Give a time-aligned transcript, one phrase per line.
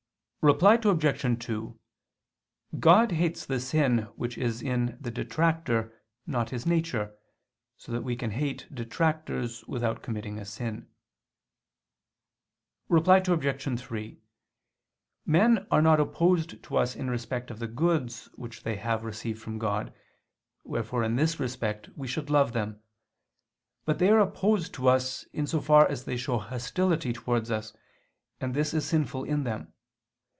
[0.43, 1.39] Reply Obj.
[1.45, 1.79] 2:
[2.79, 7.13] God hates the sin which is in the detractor, not his nature:
[7.77, 10.87] so that we can hate detractors without committing a sin.
[12.89, 13.79] Reply Obj.
[13.79, 14.19] 3:
[15.27, 19.39] Men are not opposed to us in respect of the goods which they have received
[19.39, 19.93] from God:
[20.63, 22.79] wherefore, in this respect, we should love them.
[23.85, 27.75] But they are opposed to us, in so far as they show hostility towards us,
[28.39, 29.71] and this is sinful in them.